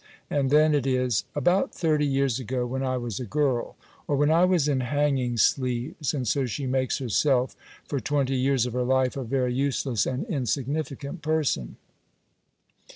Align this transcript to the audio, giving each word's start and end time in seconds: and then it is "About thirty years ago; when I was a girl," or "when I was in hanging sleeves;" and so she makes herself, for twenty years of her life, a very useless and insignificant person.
and 0.31 0.49
then 0.49 0.73
it 0.73 0.87
is 0.87 1.25
"About 1.35 1.75
thirty 1.75 2.07
years 2.07 2.39
ago; 2.39 2.65
when 2.65 2.81
I 2.81 2.97
was 2.97 3.19
a 3.19 3.23
girl," 3.23 3.75
or 4.07 4.15
"when 4.15 4.31
I 4.31 4.45
was 4.45 4.67
in 4.67 4.79
hanging 4.79 5.37
sleeves;" 5.37 6.11
and 6.15 6.27
so 6.27 6.47
she 6.47 6.65
makes 6.65 6.97
herself, 6.97 7.55
for 7.85 7.99
twenty 7.99 8.33
years 8.35 8.65
of 8.65 8.73
her 8.73 8.81
life, 8.81 9.15
a 9.15 9.23
very 9.23 9.53
useless 9.53 10.07
and 10.07 10.25
insignificant 10.25 11.21
person. 11.21 11.75